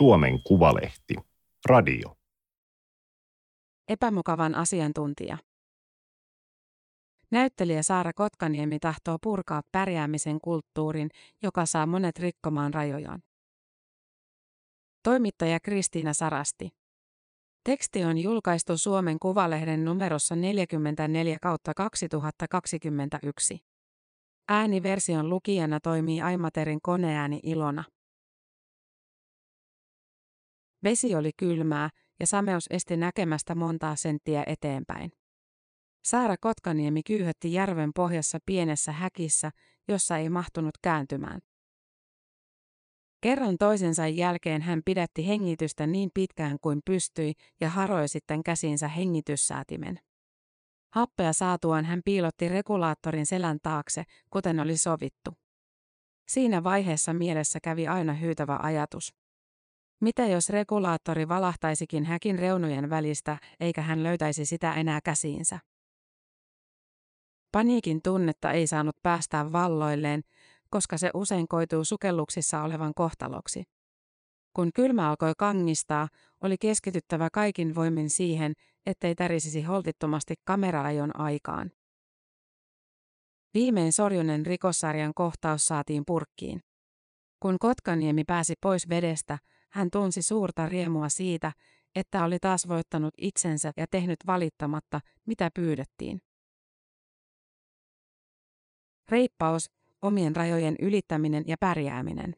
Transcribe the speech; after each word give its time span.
Suomen 0.00 0.42
Kuvalehti. 0.42 1.14
Radio. 1.68 2.16
Epämukavan 3.88 4.54
asiantuntija. 4.54 5.38
Näyttelijä 7.30 7.82
Saara 7.82 8.12
Kotkaniemi 8.12 8.78
tahtoo 8.78 9.18
purkaa 9.22 9.62
pärjäämisen 9.72 10.40
kulttuurin, 10.40 11.10
joka 11.42 11.66
saa 11.66 11.86
monet 11.86 12.18
rikkomaan 12.18 12.74
rajojaan. 12.74 13.22
Toimittaja 15.02 15.60
Kristiina 15.60 16.14
Sarasti. 16.14 16.68
Teksti 17.64 18.04
on 18.04 18.18
julkaistu 18.18 18.78
Suomen 18.78 19.18
Kuvalehden 19.18 19.84
numerossa 19.84 20.36
44 20.36 21.36
kautta 21.42 21.74
2021. 21.74 23.58
Ääniversion 24.48 25.28
lukijana 25.28 25.80
toimii 25.80 26.20
Aimaterin 26.22 26.78
koneääni 26.82 27.40
Ilona. 27.42 27.84
Vesi 30.84 31.14
oli 31.14 31.30
kylmää 31.36 31.90
ja 32.20 32.26
sameus 32.26 32.66
esti 32.70 32.96
näkemästä 32.96 33.54
montaa 33.54 33.96
senttiä 33.96 34.44
eteenpäin. 34.46 35.12
Saara 36.04 36.36
Kotkaniemi 36.40 37.02
kyyhötti 37.02 37.52
järven 37.52 37.90
pohjassa 37.96 38.38
pienessä 38.46 38.92
häkissä, 38.92 39.50
jossa 39.88 40.16
ei 40.16 40.28
mahtunut 40.28 40.74
kääntymään. 40.82 41.40
Kerran 43.20 43.56
toisensa 43.58 44.06
jälkeen 44.06 44.62
hän 44.62 44.82
pidätti 44.84 45.26
hengitystä 45.28 45.86
niin 45.86 46.10
pitkään 46.14 46.56
kuin 46.60 46.80
pystyi 46.84 47.32
ja 47.60 47.68
haroi 47.68 48.08
sitten 48.08 48.42
käsinsä 48.42 48.88
hengityssäätimen. 48.88 50.00
Happea 50.94 51.32
saatuaan 51.32 51.84
hän 51.84 52.00
piilotti 52.04 52.48
regulaattorin 52.48 53.26
selän 53.26 53.58
taakse, 53.62 54.04
kuten 54.30 54.60
oli 54.60 54.76
sovittu. 54.76 55.30
Siinä 56.28 56.64
vaiheessa 56.64 57.12
mielessä 57.12 57.58
kävi 57.62 57.88
aina 57.88 58.14
hyytävä 58.14 58.58
ajatus. 58.62 59.19
Mitä 60.00 60.26
jos 60.26 60.48
regulaattori 60.48 61.28
valahtaisikin 61.28 62.04
häkin 62.04 62.38
reunojen 62.38 62.90
välistä, 62.90 63.38
eikä 63.60 63.82
hän 63.82 64.02
löytäisi 64.02 64.46
sitä 64.46 64.74
enää 64.74 65.00
käsiinsä? 65.04 65.58
Paniikin 67.52 68.02
tunnetta 68.02 68.52
ei 68.52 68.66
saanut 68.66 68.96
päästää 69.02 69.52
valloilleen, 69.52 70.22
koska 70.70 70.98
se 70.98 71.10
usein 71.14 71.48
koituu 71.48 71.84
sukelluksissa 71.84 72.62
olevan 72.62 72.92
kohtaloksi. 72.94 73.62
Kun 74.56 74.70
kylmä 74.74 75.10
alkoi 75.10 75.32
kangistaa, 75.38 76.08
oli 76.40 76.56
keskityttävä 76.60 77.28
kaikin 77.32 77.74
voimin 77.74 78.10
siihen, 78.10 78.52
ettei 78.86 79.14
tärisisi 79.14 79.62
holtittomasti 79.62 80.34
kameraajon 80.44 81.20
aikaan. 81.20 81.70
Viimein 83.54 83.92
Sorjunen 83.92 84.46
rikossarjan 84.46 85.12
kohtaus 85.14 85.66
saatiin 85.66 86.02
purkkiin. 86.06 86.60
Kun 87.40 87.56
Kotkaniemi 87.60 88.24
pääsi 88.24 88.54
pois 88.62 88.88
vedestä, 88.88 89.38
hän 89.72 89.90
tunsi 89.90 90.22
suurta 90.22 90.68
riemua 90.68 91.08
siitä, 91.08 91.52
että 91.94 92.24
oli 92.24 92.38
taas 92.38 92.68
voittanut 92.68 93.14
itsensä 93.18 93.72
ja 93.76 93.86
tehnyt 93.90 94.18
valittamatta, 94.26 95.00
mitä 95.26 95.50
pyydettiin. 95.54 96.22
Reippaus, 99.08 99.70
omien 100.02 100.36
rajojen 100.36 100.76
ylittäminen 100.80 101.44
ja 101.46 101.56
pärjääminen. 101.60 102.36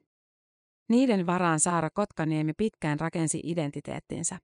Niiden 0.88 1.26
varaan 1.26 1.60
Saara 1.60 1.90
Kotkaniemi 1.90 2.52
pitkään 2.56 3.00
rakensi 3.00 3.40
identiteettinsä. 3.44 4.38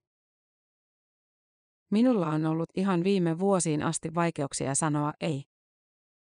Minulla 1.91 2.29
on 2.29 2.47
ollut 2.47 2.71
ihan 2.75 3.05
viime 3.05 3.39
vuosiin 3.39 3.83
asti 3.83 4.15
vaikeuksia 4.15 4.75
sanoa 4.75 5.13
ei. 5.21 5.45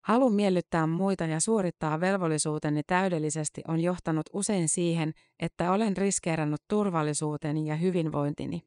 Halu 0.08 0.30
miellyttää 0.30 0.88
muita 0.88 1.26
ja 1.26 1.40
suorittaa 1.40 2.00
velvollisuuteni 2.00 2.82
täydellisesti 2.84 3.62
on 3.68 3.80
johtanut 3.80 4.26
usein 4.34 4.70
siihen, 4.70 5.14
että 5.40 5.72
olen 5.72 5.98
riskeerannut 5.98 6.62
turvallisuuteni 6.68 7.68
ja 7.68 7.76
hyvinvointini. 7.76 8.62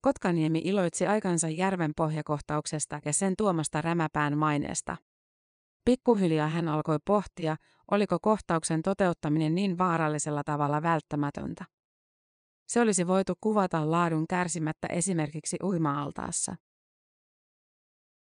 Kotkaniemi 0.00 0.62
iloitsi 0.64 1.06
aikansa 1.06 1.48
järven 1.48 1.92
pohjakohtauksesta 1.96 3.00
ja 3.04 3.12
sen 3.12 3.34
tuomasta 3.38 3.80
rämäpään 3.80 4.38
maineesta. 4.38 4.96
Pikkuhiljaa 5.84 6.48
hän 6.48 6.68
alkoi 6.68 6.98
pohtia, 7.06 7.56
oliko 7.90 8.18
kohtauksen 8.22 8.82
toteuttaminen 8.82 9.54
niin 9.54 9.78
vaarallisella 9.78 10.44
tavalla 10.44 10.82
välttämätöntä. 10.82 11.64
Se 12.68 12.80
olisi 12.80 13.06
voitu 13.06 13.32
kuvata 13.40 13.90
laadun 13.90 14.26
kärsimättä 14.28 14.86
esimerkiksi 14.86 15.56
uima-altaassa. 15.62 16.56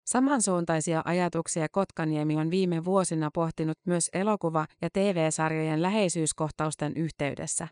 Samansuuntaisia 0.05 1.01
ajatuksia 1.05 1.67
Kotkaniemi 1.71 2.35
on 2.35 2.51
viime 2.51 2.85
vuosina 2.85 3.29
pohtinut 3.33 3.77
myös 3.85 4.09
elokuva- 4.13 4.65
ja 4.81 4.89
TV-sarjojen 4.93 5.81
läheisyyskohtausten 5.81 6.97
yhteydessä. 6.97 7.67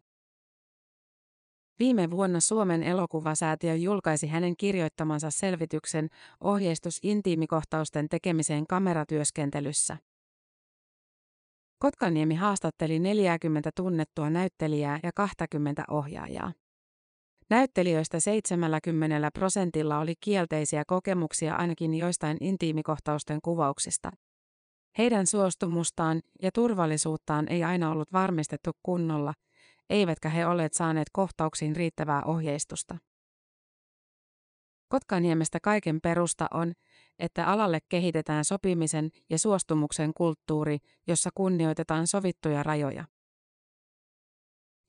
Viime 1.79 2.11
vuonna 2.11 2.39
Suomen 2.39 2.83
elokuvasäätiö 2.83 3.75
julkaisi 3.75 4.27
hänen 4.27 4.57
kirjoittamansa 4.57 5.31
selvityksen 5.31 6.09
ohjeistus 6.41 6.99
intiimikohtausten 7.03 8.09
tekemiseen 8.09 8.67
kameratyöskentelyssä. 8.67 9.97
Kotkaniemi 11.79 12.35
haastatteli 12.35 12.99
40 12.99 13.69
tunnettua 13.75 14.29
näyttelijää 14.29 14.99
ja 15.03 15.11
20 15.15 15.83
ohjaajaa. 15.89 16.51
Näyttelijöistä 17.53 18.19
70 18.19 19.31
prosentilla 19.31 19.99
oli 19.99 20.13
kielteisiä 20.19 20.83
kokemuksia 20.87 21.55
ainakin 21.55 21.93
joistain 21.93 22.37
intiimikohtausten 22.41 23.39
kuvauksista. 23.41 24.11
Heidän 24.97 25.27
suostumustaan 25.27 26.21
ja 26.41 26.51
turvallisuuttaan 26.51 27.47
ei 27.49 27.63
aina 27.63 27.91
ollut 27.91 28.13
varmistettu 28.13 28.71
kunnolla, 28.83 29.33
eivätkä 29.89 30.29
he 30.29 30.45
olleet 30.45 30.73
saaneet 30.73 31.07
kohtauksiin 31.11 31.75
riittävää 31.75 32.23
ohjeistusta. 32.23 32.97
Kotkaniemestä 34.87 35.59
kaiken 35.59 36.01
perusta 36.01 36.47
on, 36.53 36.73
että 37.19 37.47
alalle 37.47 37.79
kehitetään 37.89 38.45
sopimisen 38.45 39.09
ja 39.29 39.39
suostumuksen 39.39 40.13
kulttuuri, 40.13 40.77
jossa 41.07 41.29
kunnioitetaan 41.35 42.07
sovittuja 42.07 42.63
rajoja. 42.63 43.05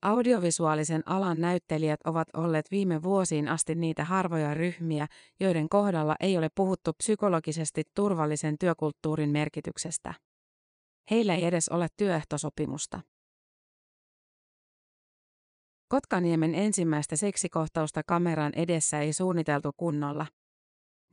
Audiovisuaalisen 0.05 1.03
alan 1.05 1.37
näyttelijät 1.39 1.99
ovat 2.05 2.27
olleet 2.33 2.71
viime 2.71 3.03
vuosiin 3.03 3.47
asti 3.47 3.75
niitä 3.75 4.03
harvoja 4.03 4.53
ryhmiä, 4.53 5.07
joiden 5.39 5.69
kohdalla 5.69 6.15
ei 6.19 6.37
ole 6.37 6.49
puhuttu 6.55 6.93
psykologisesti 6.93 7.83
turvallisen 7.95 8.57
työkulttuurin 8.57 9.29
merkityksestä. 9.29 10.13
Heillä 11.11 11.35
ei 11.35 11.45
edes 11.45 11.69
ole 11.69 11.87
työehtosopimusta. 11.97 13.01
Kotkaniemen 15.87 16.55
ensimmäistä 16.55 17.15
seksikohtausta 17.15 18.01
kameran 18.07 18.51
edessä 18.55 18.99
ei 18.99 19.13
suunniteltu 19.13 19.71
kunnolla. 19.77 20.25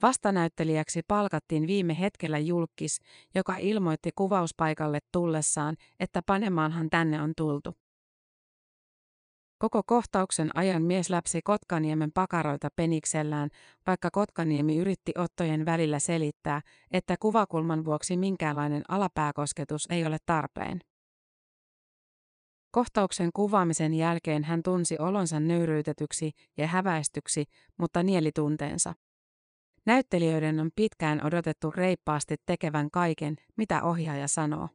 Vastanäyttelijäksi 0.03 1.01
palkattiin 1.09 1.67
viime 1.67 2.01
hetkellä 2.01 2.39
julkis, 2.39 2.99
joka 3.35 3.57
ilmoitti 3.57 4.11
kuvauspaikalle 4.15 4.99
tullessaan, 5.13 5.77
että 6.01 6.23
panemaanhan 6.27 6.91
tänne 6.91 7.23
on 7.23 7.33
tultu. 7.37 7.75
Koko 9.63 9.83
kohtauksen 9.87 10.51
ajan 10.55 10.83
mies 10.83 11.11
läpsi 11.11 11.41
Kotkaniemen 11.45 12.13
pakaroita 12.13 12.69
peniksellään, 12.77 13.51
vaikka 13.87 14.11
Kotkaniemi 14.11 14.77
yritti 14.77 15.13
ottojen 15.19 15.65
välillä 15.65 15.99
selittää, 15.99 16.61
että 16.91 17.17
kuvakulman 17.21 17.85
vuoksi 17.85 18.17
minkäänlainen 18.17 18.83
alapääkosketus 18.89 19.87
ei 19.91 20.07
ole 20.07 20.17
tarpeen. 20.27 20.81
Kohtauksen 22.71 23.31
kuvaamisen 23.35 23.95
jälkeen 23.95 24.45
hän 24.45 24.63
tunsi 24.63 24.97
olonsa 24.99 25.41
nöyryytetyksi 25.41 26.33
ja 26.57 26.67
häväistyksi, 26.67 27.45
mutta 27.77 28.03
nieli 28.03 28.31
tunteensa. 28.35 28.95
Näyttelijöiden 29.87 30.61
on 30.61 30.71
pitkään 30.77 31.27
odotettu 31.27 31.71
reippaasti 31.71 32.37
tekevän 32.47 32.91
kaiken, 32.91 33.37
mitä 33.57 33.83
ohjaaja 33.83 34.29
sanoo. 34.29 34.69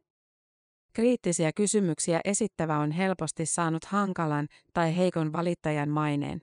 Kriittisiä 0.92 1.52
kysymyksiä 1.52 2.20
esittävä 2.24 2.78
on 2.78 2.90
helposti 2.90 3.46
saanut 3.46 3.84
hankalan 3.84 4.48
tai 4.74 4.96
heikon 4.96 5.32
valittajan 5.32 5.88
maineen. 5.88 6.40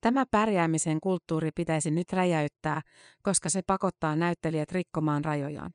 Tämä 0.00 0.24
pärjäämisen 0.30 1.00
kulttuuri 1.00 1.50
pitäisi 1.54 1.90
nyt 1.90 2.12
räjäyttää, 2.12 2.80
koska 3.22 3.48
se 3.48 3.62
pakottaa 3.66 4.16
näyttelijät 4.16 4.72
rikkomaan 4.72 5.24
rajojaan. 5.24 5.70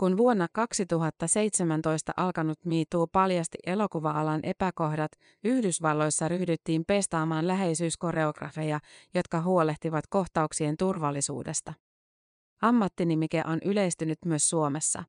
Kun 0.00 0.16
vuonna 0.16 0.46
2017 0.52 2.12
alkanut 2.16 2.58
MeToo 2.64 3.06
paljasti 3.06 3.58
elokuva-alan 3.66 4.40
epäkohdat, 4.42 5.10
Yhdysvalloissa 5.44 6.28
ryhdyttiin 6.28 6.84
pestaamaan 6.86 7.46
läheisyyskoreografeja, 7.46 8.80
jotka 9.14 9.42
huolehtivat 9.42 10.04
kohtauksien 10.10 10.76
turvallisuudesta. 10.76 11.74
Ammattinimike 12.62 13.42
on 13.46 13.58
yleistynyt 13.64 14.18
myös 14.24 14.48
Suomessa. 14.48 15.04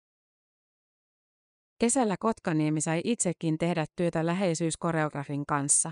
Kesällä 1.79 2.15
Kotkaniemi 2.19 2.81
sai 2.81 3.01
itsekin 3.03 3.57
tehdä 3.57 3.85
työtä 3.95 4.25
läheisyyskoreografin 4.25 5.45
kanssa. 5.45 5.91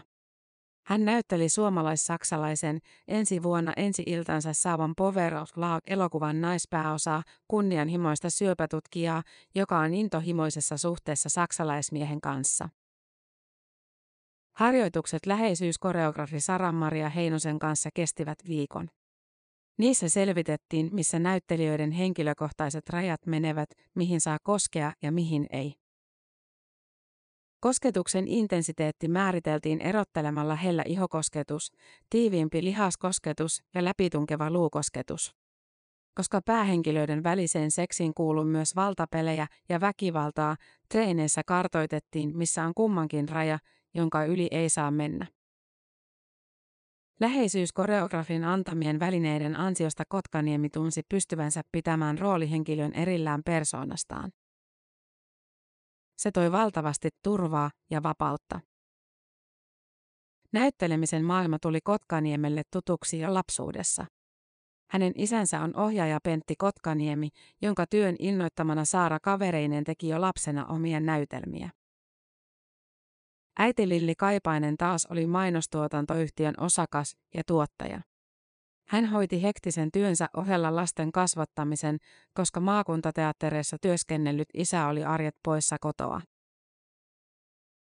Hän 0.85 1.05
näytteli 1.05 1.49
suomalais-saksalaisen 1.49 2.79
ensi 3.07 3.43
vuonna 3.43 3.73
ensi-iltansa 3.77 4.53
saavan 4.53 4.93
Power 4.97 5.35
of 5.35 5.49
Love-elokuvan 5.55 6.41
naispääosaa 6.41 7.23
kunnianhimoista 7.47 8.29
syöpätutkijaa, 8.29 9.23
joka 9.55 9.79
on 9.79 9.93
intohimoisessa 9.93 10.77
suhteessa 10.77 11.29
saksalaismiehen 11.29 12.21
kanssa. 12.21 12.69
Harjoitukset 14.55 15.25
läheisyyskoreografi 15.25 16.39
Sara-Maria 16.39 17.09
Heinosen 17.09 17.59
kanssa 17.59 17.89
kestivät 17.93 18.39
viikon. 18.47 18.89
Niissä 19.77 20.09
selvitettiin, 20.09 20.89
missä 20.91 21.19
näyttelijöiden 21.19 21.91
henkilökohtaiset 21.91 22.89
rajat 22.89 23.25
menevät, 23.25 23.69
mihin 23.95 24.21
saa 24.21 24.37
koskea 24.43 24.93
ja 25.01 25.11
mihin 25.11 25.47
ei. 25.49 25.73
Kosketuksen 27.59 28.27
intensiteetti 28.27 29.07
määriteltiin 29.07 29.81
erottelemalla 29.81 30.55
hellä 30.55 30.83
ihokosketus, 30.87 31.71
tiiviimpi 32.09 32.63
lihaskosketus 32.63 33.63
ja 33.73 33.85
läpitunkeva 33.85 34.49
luukosketus. 34.49 35.35
Koska 36.15 36.41
päähenkilöiden 36.45 37.23
väliseen 37.23 37.71
seksiin 37.71 38.13
kuuluu 38.13 38.43
myös 38.43 38.75
valtapelejä 38.75 39.47
ja 39.69 39.81
väkivaltaa, 39.81 40.55
treeneissä 40.89 41.41
kartoitettiin, 41.45 42.37
missä 42.37 42.63
on 42.63 42.73
kummankin 42.73 43.29
raja, 43.29 43.59
jonka 43.93 44.25
yli 44.25 44.47
ei 44.51 44.69
saa 44.69 44.91
mennä. 44.91 45.27
Läheisyyskoreografin 47.19 48.43
antamien 48.43 48.99
välineiden 48.99 49.55
ansiosta 49.55 50.03
Kotkaniemi 50.07 50.69
tunsi 50.69 51.01
pystyvänsä 51.09 51.61
pitämään 51.71 52.19
roolihenkilön 52.19 52.93
erillään 52.93 53.41
persoonastaan. 53.45 54.31
Se 56.17 56.31
toi 56.31 56.51
valtavasti 56.51 57.09
turvaa 57.23 57.71
ja 57.91 58.03
vapautta. 58.03 58.59
Näyttelemisen 60.53 61.25
maailma 61.25 61.57
tuli 61.61 61.79
Kotkaniemelle 61.83 62.61
tutuksi 62.71 63.19
jo 63.19 63.33
lapsuudessa. 63.33 64.05
Hänen 64.89 65.13
isänsä 65.15 65.61
on 65.61 65.75
ohjaaja 65.75 66.19
Pentti 66.23 66.55
Kotkaniemi, 66.57 67.29
jonka 67.61 67.87
työn 67.87 68.15
innoittamana 68.19 68.85
Saara 68.85 69.19
kavereinen 69.19 69.83
teki 69.83 70.07
jo 70.07 70.21
lapsena 70.21 70.65
omia 70.65 70.99
näytelmiä. 70.99 71.69
Äiti 73.59 73.89
Lilli 73.89 74.15
Kaipainen 74.15 74.77
taas 74.77 75.05
oli 75.05 75.27
mainostuotantoyhtiön 75.27 76.53
osakas 76.57 77.17
ja 77.33 77.43
tuottaja. 77.47 78.01
Hän 78.87 79.05
hoiti 79.05 79.43
hektisen 79.43 79.91
työnsä 79.91 80.27
ohella 80.37 80.75
lasten 80.75 81.11
kasvattamisen, 81.11 81.97
koska 82.33 82.59
maakuntateattereissa 82.59 83.77
työskennellyt 83.81 84.47
isä 84.53 84.87
oli 84.87 85.03
arjet 85.03 85.35
poissa 85.43 85.77
kotoa. 85.81 86.21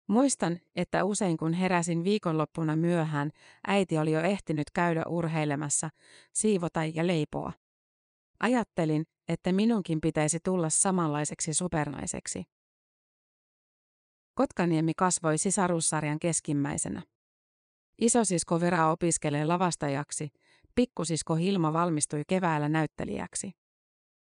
Muistan, 0.09 0.59
että 0.77 1.05
usein 1.05 1.37
kun 1.37 1.53
heräsin 1.53 2.05
viikonloppuna 2.05 2.77
myöhään, 2.77 3.31
äiti 3.67 3.99
oli 3.99 4.13
jo 4.13 4.21
ehtinyt 4.21 4.71
käydä 4.75 5.03
urheilemassa, 5.09 5.91
siivota 6.33 6.85
ja 6.85 7.07
leipoa. 7.07 7.53
Ajattelin, 8.41 9.05
että 9.29 9.53
minunkin 9.53 10.01
pitäisi 10.01 10.39
tulla 10.45 10.71
samanlaiseksi 10.71 11.55
supernaiseksi. 11.55 12.45
Kotkaniemi 14.39 14.93
kasvoi 14.97 15.39
sisarussarjan 15.39 16.19
keskimmäisenä. 16.19 17.03
Isosisko 18.01 18.61
Vera 18.61 18.91
opiskelee 18.91 19.45
lavastajaksi, 19.45 20.29
pikkusisko 20.75 21.35
Hilma 21.35 21.73
valmistui 21.73 22.23
keväällä 22.29 22.69
näyttelijäksi. 22.69 23.51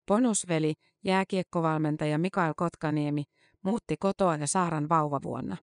Ponusveli, 0.08 0.74
jääkiekkovalmentaja 1.04 2.18
Mikael 2.18 2.54
Kotkaniemi, 2.58 3.24
muutti 3.62 3.96
kotoa 4.00 4.36
ja 4.36 4.48
Saaran 4.48 4.90
vauvavuonna. 4.90 5.58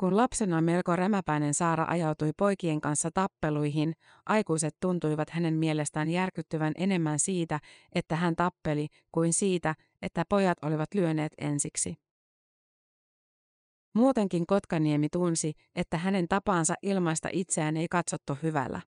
Kun 0.00 0.16
lapsena 0.16 0.60
melko 0.60 0.96
rämäpäinen 0.96 1.54
Saara 1.54 1.86
ajautui 1.88 2.30
poikien 2.36 2.80
kanssa 2.80 3.10
tappeluihin, 3.14 3.92
aikuiset 4.26 4.76
tuntuivat 4.80 5.30
hänen 5.30 5.54
mielestään 5.54 6.10
järkyttyvän 6.10 6.72
enemmän 6.76 7.18
siitä, 7.18 7.60
että 7.94 8.16
hän 8.16 8.36
tappeli, 8.36 8.86
kuin 9.12 9.32
siitä, 9.32 9.74
että 10.02 10.24
pojat 10.28 10.58
olivat 10.62 10.94
lyöneet 10.94 11.32
ensiksi. 11.38 12.07
Muutenkin 13.94 14.46
Kotkaniemi 14.46 15.08
tunsi, 15.08 15.52
että 15.74 15.98
hänen 15.98 16.28
tapaansa 16.28 16.74
ilmaista 16.82 17.28
itseään 17.32 17.76
ei 17.76 17.88
katsottu 17.88 18.38
hyvällä. 18.42 18.80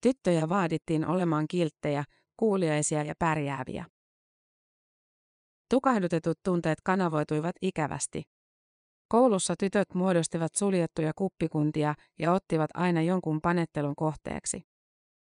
Tyttöjä 0.00 0.48
vaadittiin 0.48 1.06
olemaan 1.06 1.48
kilttejä, 1.48 2.04
kuuliaisia 2.36 3.02
ja 3.02 3.14
pärjääviä. 3.18 3.84
Tukahdutetut 5.70 6.38
tunteet 6.44 6.78
kanavoituivat 6.84 7.56
ikävästi. 7.62 8.22
Koulussa 9.08 9.54
tytöt 9.58 9.94
muodostivat 9.94 10.54
suljettuja 10.54 11.12
kuppikuntia 11.16 11.94
ja 12.18 12.32
ottivat 12.32 12.70
aina 12.74 13.02
jonkun 13.02 13.40
panettelun 13.40 13.96
kohteeksi. 13.96 14.62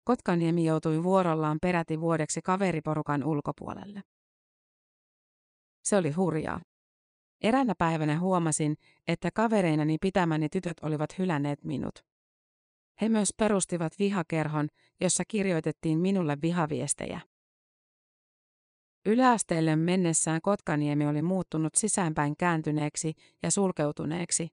Kotkaniemi 0.04 0.64
joutui 0.64 1.02
vuorollaan 1.02 1.58
peräti 1.62 2.00
vuodeksi 2.00 2.42
kaveriporukan 2.42 3.24
ulkopuolelle. 3.24 4.02
Se 5.84 5.96
oli 5.96 6.10
hurjaa. 6.10 6.60
Eräänä 7.42 7.74
päivänä 7.78 8.18
huomasin, 8.18 8.76
että 9.08 9.30
kavereinani 9.34 9.98
pitämäni 10.00 10.48
tytöt 10.48 10.76
olivat 10.82 11.18
hylänneet 11.18 11.64
minut. 11.64 12.04
He 13.00 13.08
myös 13.08 13.34
perustivat 13.36 13.92
vihakerhon, 13.98 14.68
jossa 15.00 15.24
kirjoitettiin 15.28 15.98
minulle 15.98 16.36
vihaviestejä. 16.42 17.20
Yläasteelle 19.06 19.76
mennessään 19.76 20.40
Kotkaniemi 20.42 21.06
oli 21.06 21.22
muuttunut 21.22 21.74
sisäänpäin 21.74 22.36
kääntyneeksi 22.36 23.12
ja 23.42 23.50
sulkeutuneeksi. 23.50 24.48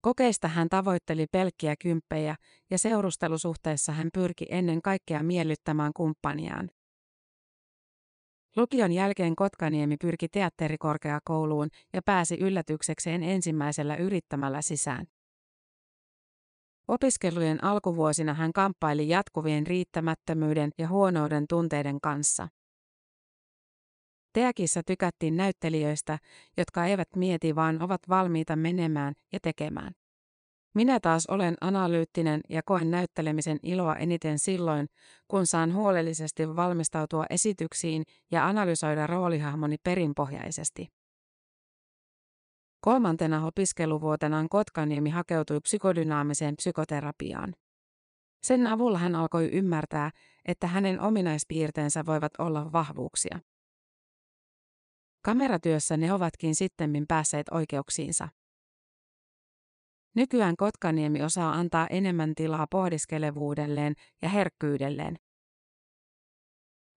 Kokeista 0.00 0.48
hän 0.48 0.68
tavoitteli 0.68 1.26
pelkkiä 1.32 1.74
kymppejä 1.76 2.36
ja 2.70 2.78
seurustelusuhteessa 2.78 3.92
hän 3.92 4.08
pyrki 4.14 4.46
ennen 4.50 4.82
kaikkea 4.82 5.22
miellyttämään 5.22 5.92
kumppaniaan. 5.96 6.70
Lukion 8.56 8.92
jälkeen 8.92 9.36
Kotkaniemi 9.36 9.96
pyrki 9.96 10.28
teatterikorkeakouluun 10.28 11.68
ja 11.92 12.02
pääsi 12.02 12.36
yllätyksekseen 12.40 13.22
ensimmäisellä 13.22 13.96
yrittämällä 13.96 14.62
sisään. 14.62 15.06
Opiskelujen 16.88 17.64
alkuvuosina 17.64 18.34
hän 18.34 18.52
kamppaili 18.52 19.08
jatkuvien 19.08 19.66
riittämättömyyden 19.66 20.70
ja 20.78 20.88
huonouden 20.88 21.44
tunteiden 21.48 22.00
kanssa. 22.00 22.48
Teakissa 24.32 24.82
tykättiin 24.86 25.36
näyttelijöistä, 25.36 26.18
jotka 26.56 26.86
eivät 26.86 27.08
mieti 27.16 27.54
vaan 27.54 27.82
ovat 27.82 28.00
valmiita 28.08 28.56
menemään 28.56 29.14
ja 29.32 29.38
tekemään. 29.42 29.94
Minä 30.74 31.00
taas 31.00 31.26
olen 31.26 31.54
analyyttinen 31.60 32.40
ja 32.48 32.62
koen 32.62 32.90
näyttelemisen 32.90 33.58
iloa 33.62 33.96
eniten 33.96 34.38
silloin, 34.38 34.86
kun 35.28 35.46
saan 35.46 35.74
huolellisesti 35.74 36.56
valmistautua 36.56 37.24
esityksiin 37.30 38.02
ja 38.30 38.46
analysoida 38.46 39.06
roolihahmoni 39.06 39.76
perinpohjaisesti. 39.84 40.88
Kolmantena 42.80 43.46
opiskeluvuotenaan 43.46 44.48
Kotkaniemi 44.48 45.10
hakeutui 45.10 45.60
psykodynaamiseen 45.60 46.56
psykoterapiaan. 46.56 47.54
Sen 48.42 48.66
avulla 48.66 48.98
hän 48.98 49.14
alkoi 49.14 49.48
ymmärtää, 49.52 50.10
että 50.44 50.66
hänen 50.66 51.00
ominaispiirteensä 51.00 52.06
voivat 52.06 52.32
olla 52.38 52.72
vahvuuksia. 52.72 53.40
Kameratyössä 55.22 55.96
ne 55.96 56.12
ovatkin 56.12 56.54
sittemmin 56.54 57.06
päässeet 57.08 57.48
oikeuksiinsa. 57.50 58.28
Nykyään 60.14 60.56
Kotkaniemi 60.56 61.22
osaa 61.22 61.52
antaa 61.52 61.86
enemmän 61.86 62.34
tilaa 62.34 62.66
pohdiskelevuudelleen 62.70 63.94
ja 64.22 64.28
herkkyydelleen. 64.28 65.16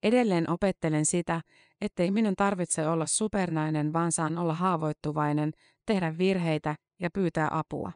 Edelleen 0.03 0.49
opettelen 0.49 1.05
sitä, 1.05 1.41
ettei 1.81 2.11
minun 2.11 2.35
tarvitse 2.35 2.87
olla 2.87 3.05
supernainen, 3.05 3.93
vaan 3.93 4.11
saan 4.11 4.37
olla 4.37 4.53
haavoittuvainen, 4.53 5.51
tehdä 5.85 6.17
virheitä 6.17 6.75
ja 6.99 7.09
pyytää 7.13 7.47
apua. 7.51 7.91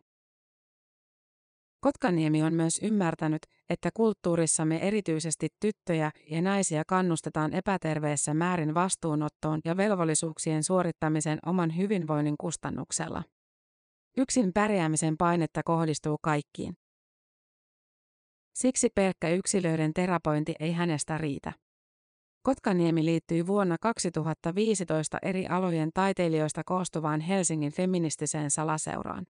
Kotkaniemi 1.80 2.44
on 2.44 2.54
myös 2.54 2.80
ymmärtänyt, 2.84 3.42
että 3.70 3.90
kulttuurissamme 3.94 4.78
erityisesti 4.88 5.48
tyttöjä 5.60 6.12
ja 6.30 6.42
naisia 6.42 6.84
kannustetaan 6.88 7.54
epäterveessä 7.54 8.34
määrin 8.34 8.74
vastuunottoon 8.74 9.60
ja 9.66 9.78
velvollisuuksien 9.78 10.64
suorittamisen 10.64 11.40
oman 11.46 11.78
hyvinvoinnin 11.78 12.36
kustannuksella. 12.40 13.24
Yksin 14.18 14.54
pärjäämisen 14.54 15.18
painetta 15.18 15.64
kohdistuu 15.64 16.18
kaikkiin. 16.22 16.78
Siksi 18.54 18.90
pelkkä 18.96 19.30
yksilöiden 19.30 19.94
terapointi 19.94 20.56
ei 20.60 20.72
hänestä 20.72 21.18
riitä. 21.18 21.54
Kotkaniemi 22.44 23.06
liittyi 23.06 23.48
vuonna 23.48 23.78
2015 23.82 25.18
eri 25.22 25.48
alojen 25.48 25.90
taiteilijoista 25.94 26.62
koostuvaan 26.66 27.22
Helsingin 27.22 27.72
feministiseen 27.72 28.52
salaseuraan. 28.52 29.26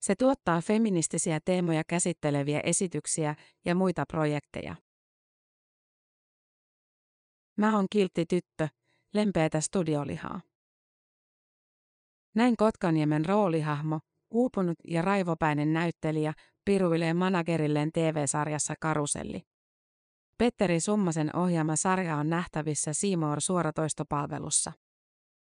Se 0.00 0.14
tuottaa 0.16 0.60
feministisiä 0.60 1.40
teemoja 1.44 1.82
käsitteleviä 1.88 2.60
esityksiä 2.64 3.34
ja 3.64 3.74
muita 3.74 4.04
projekteja. 4.06 4.76
Mä 7.56 7.76
oon 7.76 7.86
kiltti 7.90 8.26
tyttö, 8.26 8.68
lempeätä 9.14 9.60
studiolihaa. 9.60 10.40
Näin 12.34 12.56
Kotkaniemen 12.56 13.24
roolihahmo, 13.26 14.00
Uupunut 14.30 14.78
ja 14.88 15.02
raivopäinen 15.02 15.72
näyttelijä 15.72 16.32
piruilee 16.64 17.14
managerilleen 17.14 17.92
TV-sarjassa 17.92 18.74
Karuselli. 18.80 19.42
Petteri 20.38 20.80
Summasen 20.80 21.36
ohjaama 21.36 21.76
sarja 21.76 22.16
on 22.16 22.30
nähtävissä 22.30 22.92
Seymour 22.92 23.40
suoratoistopalvelussa. 23.40 24.72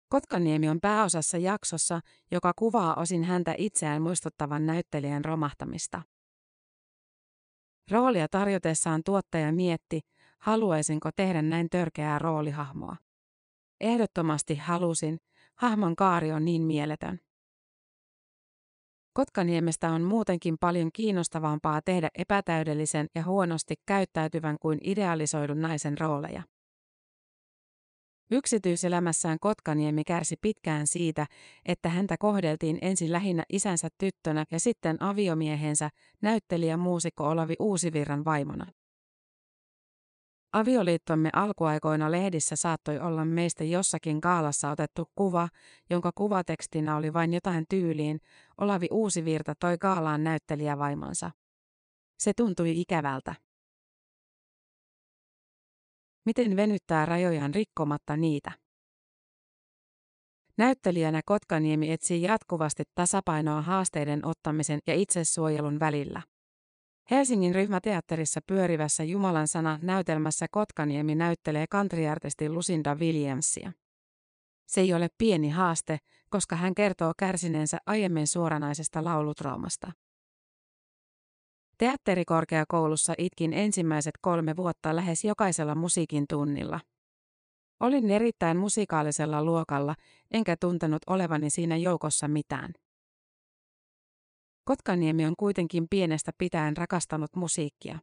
Kotkaniemi 0.10 0.70
on 0.70 0.80
pääosassa 0.82 1.38
jaksossa, 1.38 2.00
joka 2.32 2.54
kuvaa 2.56 2.96
osin 2.96 3.24
häntä 3.24 3.56
itseään 3.58 4.02
muistuttavan 4.02 4.66
näyttelijän 4.66 5.26
romahtamista. 5.26 6.02
Roolia 7.92 8.28
tarjotessaan 8.28 9.02
tuottaja 9.06 9.52
mietti, 9.52 10.00
haluaisinko 10.40 11.10
tehdä 11.16 11.42
näin 11.42 11.70
törkeää 11.70 12.20
roolihahmoa. 12.20 12.96
Ehdottomasti 13.82 14.56
halusin, 14.56 15.18
hahmon 15.64 15.96
kaari 15.96 16.32
on 16.32 16.46
niin 16.46 16.62
mieletön. 16.62 17.20
Kotkaniemestä 19.14 19.92
on 19.92 20.02
muutenkin 20.02 20.56
paljon 20.60 20.90
kiinnostavampaa 20.94 21.82
tehdä 21.82 22.10
epätäydellisen 22.18 23.08
ja 23.16 23.24
huonosti 23.24 23.76
käyttäytyvän 23.86 24.58
kuin 24.62 24.80
idealisoidun 24.84 25.62
naisen 25.62 25.98
rooleja. 25.98 26.44
Yksityiselämässään 28.32 29.38
Kotkaniemi 29.40 30.04
kärsi 30.04 30.36
pitkään 30.42 30.88
siitä, 30.88 31.26
että 31.66 31.90
häntä 31.90 32.16
kohdeltiin 32.20 32.78
ensin 32.82 33.12
lähinnä 33.12 33.44
isänsä 33.54 33.88
tyttönä 33.98 34.46
ja 34.52 34.60
sitten 34.60 35.04
aviomiehensä, 35.04 35.90
näyttelijä 36.22 36.78
muusikko 36.78 37.30
Olavi 37.30 37.56
Uusivirran 37.60 38.26
vaimona. 38.26 38.66
Avioliittomme 40.54 41.30
alkuaikoina 41.34 42.12
lehdissä 42.12 42.56
saattoi 42.56 43.00
olla 43.00 43.26
meistä 43.26 43.64
jossakin 43.64 44.22
kaalassa 44.22 44.72
otettu 44.72 45.12
kuva, 45.16 45.50
jonka 45.90 46.12
kuvatekstinä 46.16 46.96
oli 46.98 47.14
vain 47.14 47.34
jotain 47.34 47.66
tyyliin, 47.70 48.20
Olavi 48.58 48.88
Uusivirta 48.92 49.54
toi 49.60 49.78
kaalaan 49.78 50.24
näyttelijävaimonsa. 50.24 51.32
Se 52.20 52.34
tuntui 52.34 52.82
ikävältä. 52.82 53.36
Miten 56.26 56.56
venyttää 56.56 57.06
rajojaan 57.06 57.54
rikkomatta 57.54 58.18
niitä? 58.18 58.52
Näyttelijänä 60.58 61.22
Kotkaniemi 61.26 61.92
etsii 61.92 62.22
jatkuvasti 62.22 62.84
tasapainoa 62.96 63.62
haasteiden 63.62 64.26
ottamisen 64.26 64.80
ja 64.88 64.94
itsesuojelun 64.94 65.80
välillä. 65.80 66.22
Helsingin 67.12 67.56
ryhmäteatterissa 67.56 68.40
pyörivässä 68.48 69.04
Jumalan 69.04 69.48
sana 69.48 69.80
näytelmässä 69.82 70.46
Kotkaniemi 70.52 71.16
näyttelee 71.16 71.66
kantriartisti 71.70 72.50
Lucinda 72.50 72.96
Williamsia. 72.96 73.72
Se 74.66 74.82
ei 74.82 74.94
ole 74.94 75.08
pieni 75.18 75.50
haaste, 75.50 75.98
koska 76.30 76.56
hän 76.56 76.76
kertoo 76.76 77.14
kärsineensä 77.18 77.78
aiemmin 77.86 78.28
suoranaisesta 78.28 79.04
laulutraumasta. 79.04 79.92
Teatterikorkeakoulussa 81.78 83.14
itkin 83.18 83.54
ensimmäiset 83.54 84.14
kolme 84.22 84.56
vuotta 84.56 84.96
lähes 84.96 85.24
jokaisella 85.24 85.76
musiikin 85.76 86.26
tunnilla. 86.30 86.80
Olin 87.80 88.12
erittäin 88.12 88.58
musikaalisella 88.58 89.44
luokalla, 89.44 89.96
enkä 90.32 90.56
tuntenut 90.60 91.02
olevani 91.08 91.50
siinä 91.50 91.78
joukossa 91.78 92.28
mitään. 92.28 92.74
Kotkaniemi 94.66 95.26
on 95.26 95.34
kuitenkin 95.40 95.88
pienestä 95.90 96.32
pitäen 96.38 96.78
rakastanut 96.78 97.36
musiikkia. 97.36 98.00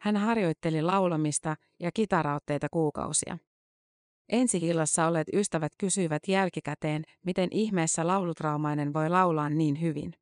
Hän 0.00 0.16
harjoitteli 0.16 0.82
laulamista 0.82 1.56
ja 1.80 1.90
kitarautteita 1.94 2.68
kuukausia. 2.70 3.38
Ensi 4.28 4.58
illassa 4.58 5.06
olleet 5.06 5.28
ystävät 5.34 5.72
kysyivät 5.78 6.22
jälkikäteen, 6.28 7.04
miten 7.26 7.48
ihmeessä 7.50 8.06
laulutraumainen 8.06 8.92
voi 8.92 9.08
laulaa 9.08 9.48
niin 9.48 9.80
hyvin. 9.80 10.12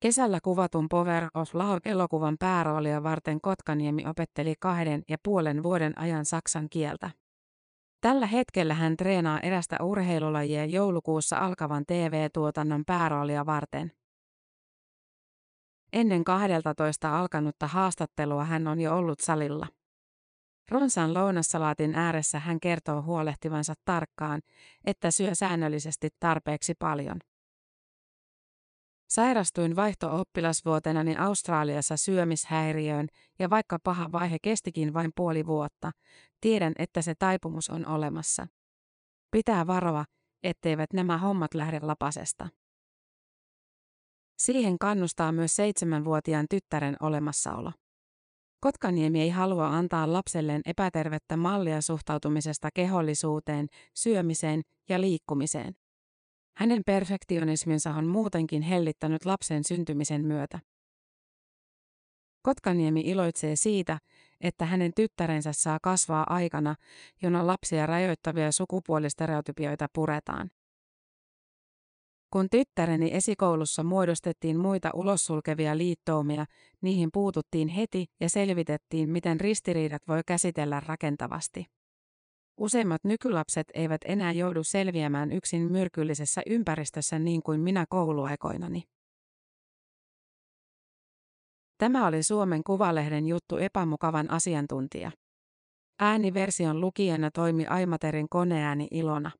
Kesällä 0.00 0.38
kuvatun 0.42 0.88
Power 0.88 1.28
of 1.34 1.54
Love-elokuvan 1.54 2.36
pääroolia 2.38 3.02
varten 3.02 3.40
Kotkaniemi 3.40 4.06
opetteli 4.06 4.54
kahden 4.60 5.02
ja 5.08 5.16
puolen 5.22 5.62
vuoden 5.62 5.98
ajan 5.98 6.24
saksan 6.24 6.68
kieltä. 6.70 7.10
Tällä 8.00 8.26
hetkellä 8.26 8.74
hän 8.74 8.96
treenaa 8.96 9.40
erästä 9.40 9.76
urheilulajia 9.82 10.64
joulukuussa 10.64 11.38
alkavan 11.38 11.84
TV-tuotannon 11.86 12.84
pääroolia 12.86 13.46
varten. 13.46 13.92
Ennen 15.92 16.24
12 16.24 17.18
alkanutta 17.18 17.66
haastattelua 17.66 18.44
hän 18.44 18.66
on 18.66 18.80
jo 18.80 18.96
ollut 18.96 19.20
salilla. 19.20 19.66
Ronsan 20.70 21.14
lounassalaatin 21.14 21.94
ääressä 21.94 22.38
hän 22.38 22.60
kertoo 22.60 23.02
huolehtivansa 23.02 23.74
tarkkaan, 23.84 24.40
että 24.84 25.10
syö 25.10 25.34
säännöllisesti 25.34 26.08
tarpeeksi 26.20 26.74
paljon. 26.78 27.18
Sairastuin 29.08 29.76
vaihto-oppilasvuotenani 29.76 31.16
Australiassa 31.16 31.96
syömishäiriöön 31.96 33.08
ja 33.38 33.50
vaikka 33.50 33.78
paha 33.84 34.12
vaihe 34.12 34.36
kestikin 34.42 34.94
vain 34.94 35.10
puoli 35.16 35.46
vuotta, 35.46 35.90
tiedän, 36.40 36.72
että 36.78 37.02
se 37.02 37.14
taipumus 37.18 37.70
on 37.70 37.86
olemassa. 37.86 38.46
Pitää 39.30 39.66
varoa, 39.66 40.04
etteivät 40.42 40.92
nämä 40.92 41.18
hommat 41.18 41.54
lähde 41.54 41.80
lapasesta. 41.82 42.48
Siihen 44.38 44.78
kannustaa 44.78 45.32
myös 45.32 45.56
seitsemänvuotiaan 45.56 46.46
tyttären 46.50 46.96
olemassaolo. 47.00 47.72
Kotkaniemi 48.60 49.20
ei 49.20 49.30
halua 49.30 49.68
antaa 49.68 50.12
lapselleen 50.12 50.62
epätervettä 50.66 51.36
mallia 51.36 51.80
suhtautumisesta 51.80 52.68
kehollisuuteen, 52.74 53.66
syömiseen 53.94 54.62
ja 54.88 55.00
liikkumiseen. 55.00 55.74
Hänen 56.58 56.82
perfektionisminsa 56.86 57.90
on 57.90 58.06
muutenkin 58.06 58.62
hellittänyt 58.62 59.24
lapsen 59.24 59.64
syntymisen 59.64 60.24
myötä. 60.24 60.58
Kotkaniemi 62.42 63.00
iloitsee 63.00 63.56
siitä, 63.56 63.98
että 64.40 64.64
hänen 64.64 64.92
tyttärensä 64.96 65.52
saa 65.52 65.78
kasvaa 65.82 66.26
aikana, 66.28 66.74
jona 67.22 67.46
lapsia 67.46 67.86
rajoittavia 67.86 68.52
sukupuolistereotypioita 68.52 69.86
puretaan. 69.92 70.50
Kun 72.30 72.50
tyttäreni 72.50 73.14
esikoulussa 73.14 73.82
muodostettiin 73.82 74.58
muita 74.58 74.90
ulossulkevia 74.94 75.78
liittoumia, 75.78 76.44
niihin 76.80 77.08
puututtiin 77.12 77.68
heti 77.68 78.06
ja 78.20 78.28
selvitettiin, 78.28 79.10
miten 79.10 79.40
ristiriidat 79.40 80.02
voi 80.08 80.20
käsitellä 80.26 80.80
rakentavasti. 80.80 81.77
Useimmat 82.58 83.04
nykylapset 83.04 83.66
eivät 83.74 84.00
enää 84.04 84.32
joudu 84.32 84.64
selviämään 84.64 85.32
yksin 85.32 85.72
myrkyllisessä 85.72 86.42
ympäristössä 86.46 87.18
niin 87.18 87.42
kuin 87.42 87.60
minä 87.60 87.84
kouluaikoinani. 87.88 88.82
Tämä 91.78 92.06
oli 92.06 92.22
Suomen 92.22 92.64
Kuvalehden 92.64 93.26
juttu 93.26 93.56
epämukavan 93.56 94.30
asiantuntija. 94.30 95.10
Ääniversion 95.98 96.80
lukijana 96.80 97.30
toimi 97.30 97.66
Aimaterin 97.66 98.28
koneääni 98.30 98.88
Ilona. 98.90 99.30